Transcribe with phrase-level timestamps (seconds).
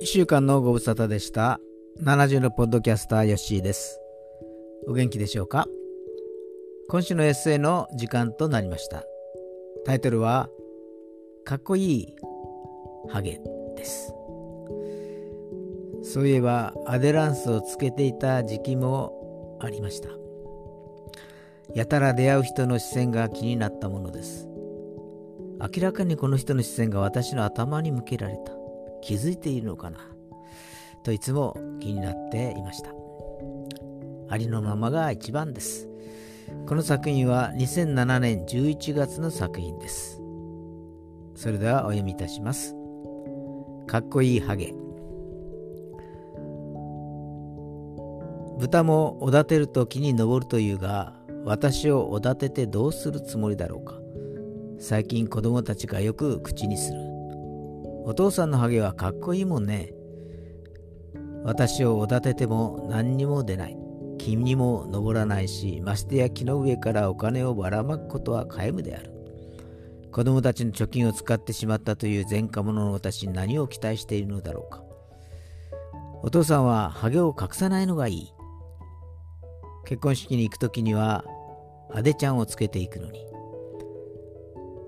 [0.00, 1.58] 1週間のご無沙汰でした。
[2.04, 3.98] 70のポッドキャスターヨッシーです。
[4.86, 5.66] お元気でしょうか？
[6.88, 9.02] 今週のエッセイの時間となりました。
[9.84, 10.48] タイトルは、
[11.44, 12.14] かっこいい
[13.08, 13.40] ハゲ
[13.76, 14.14] です。
[16.04, 20.10] そういえば、アデランスをつけていた時期もありました。
[21.74, 24.46] やたら出会う人の視線が気になったものです。
[25.60, 28.52] 明らかにこの人の視線が私の頭に向けられた。
[29.00, 29.98] 気づいているのかな？
[31.02, 32.90] といつも気になっていました。
[34.28, 35.88] ありのままが一番です。
[36.66, 40.20] この作品は2007年11月の作品です。
[41.34, 42.74] それではお読みいたします。
[43.86, 44.74] かっこいいハゲ。
[48.58, 53.94] 豚もおだてると木に登るというが、私をおだててどうするつもりだろうか。
[54.80, 57.07] 最近子供たちがよく口にする。
[58.04, 59.92] お父さんのハゲはかっこいいもんね。
[61.44, 63.76] 私をおだてても何にも出ない。
[64.18, 69.12] 君にも登らないし、ましてや木の上からお金をばらまくことは皆無である。
[70.10, 74.82] 子供たちの貯金を使ってしまったという前科者の私に何を期待しているのだろうか。
[76.22, 78.32] お父さんはハゲを隠さないのがいい。
[79.86, 81.24] 結婚式に行くときには、
[81.94, 83.24] アデちゃんをつけていくのに。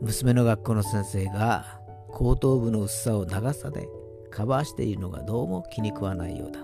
[0.00, 1.80] 娘の学校の先生が
[2.14, 3.88] 後頭部の薄さを長さで
[4.30, 6.60] カバーしているのがどうも気に食わないようだ。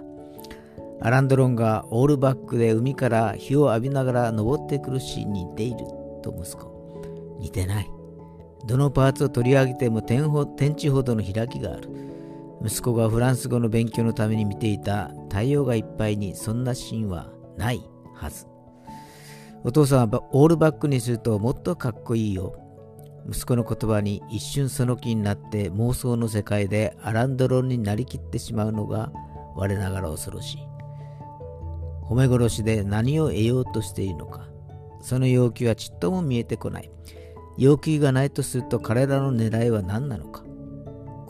[1.02, 5.78] アランドロンがオールバックで海から火を浴びながら登ってくるシーンに似ている
[6.22, 7.36] と息子。
[7.40, 7.90] 似てない。
[8.66, 11.88] どのパーツを取り上げても天天地ほどの開きがある。
[12.62, 17.82] 息子がフランス語の勉強のために見ていた太陽がいっぱいにそんなシーンはない
[18.14, 18.46] はず。
[19.64, 22.54] お父さんはオールバックにするともっとかっこいいよ。
[23.28, 29.12] 息子の言葉に一瞬その気になって妄想の世界でアランドロンになりきってしまうのが
[29.54, 30.58] 我ながら恐ろしい。
[32.02, 34.48] 褒め殺しで何を得ようとしているのか。
[35.00, 36.90] その要求はちっとも見えてこない。
[37.56, 40.44] 要求がないとすると彼らの狙いは何なのか。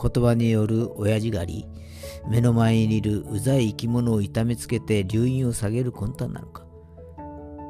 [0.01, 1.67] 言葉による親父狩り、
[2.27, 6.65] 目の前にいるうざい生き物を痛めつけて留飲を下げる魂胆なのか。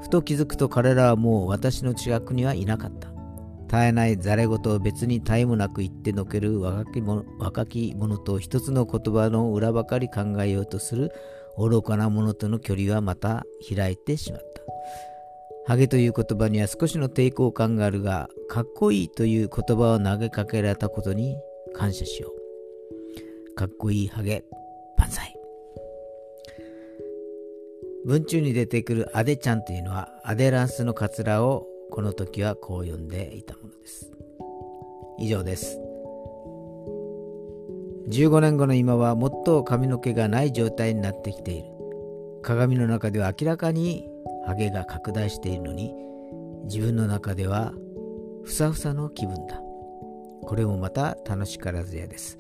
[0.02, 3.11] ふと気づくと彼らはもう私の近くにはいなかった。
[3.72, 11.14] 絶えないざれ言を別に絶えもなく言ってのける若き者若き者と一つの言葉の裏ばかり考えようとする
[11.58, 14.62] 愚かな者との距離はまた開いてしまった。
[15.68, 21.38] ハゲという言葉には少しの抵抗感があるが、かっこいいという言葉を投げかけられたことに
[21.74, 23.56] 感謝しよう。
[23.56, 24.44] かっこいいハゲ、
[24.98, 25.34] 万歳。
[28.06, 34.12] 文中に出てくるアデちゃんというのはアデランスのカツラをこの時はこう呼んでいたものです。
[35.20, 35.78] 以上です。
[38.10, 41.70] 15年後の今はもっと髪の毛がない状態になってきている。
[42.42, 44.10] 鏡の中では明らかに
[44.48, 45.94] ハゲが拡大しているのに
[46.64, 47.74] 自分の中では
[48.44, 49.62] ふさふさの気分だ。
[50.44, 52.40] これもまた楽しからずやです。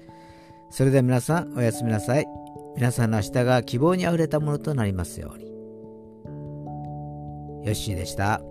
[0.72, 2.26] それでは皆さんおやすみなさい。
[2.76, 5.46] 皆さんの明日が希望にあふれたものとなりますように。
[5.46, 5.52] よ
[7.72, 8.42] ッしーでした。